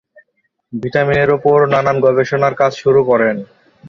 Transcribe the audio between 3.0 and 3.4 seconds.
করেন।